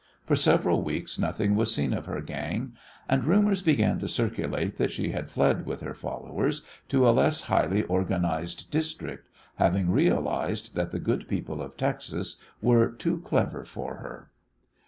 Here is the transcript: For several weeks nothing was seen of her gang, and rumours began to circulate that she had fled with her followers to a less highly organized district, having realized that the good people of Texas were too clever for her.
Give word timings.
For 0.25 0.35
several 0.35 0.81
weeks 0.81 1.19
nothing 1.19 1.55
was 1.55 1.71
seen 1.71 1.93
of 1.93 2.07
her 2.07 2.21
gang, 2.21 2.73
and 3.07 3.23
rumours 3.23 3.61
began 3.61 3.99
to 3.99 4.07
circulate 4.07 4.77
that 4.77 4.89
she 4.89 5.11
had 5.11 5.29
fled 5.29 5.67
with 5.67 5.81
her 5.81 5.93
followers 5.93 6.63
to 6.89 7.07
a 7.07 7.11
less 7.13 7.41
highly 7.41 7.83
organized 7.83 8.71
district, 8.71 9.29
having 9.57 9.91
realized 9.91 10.73
that 10.73 10.89
the 10.89 10.97
good 10.97 11.27
people 11.27 11.61
of 11.61 11.77
Texas 11.77 12.37
were 12.63 12.89
too 12.89 13.19
clever 13.19 13.63
for 13.63 13.97
her. 13.97 14.31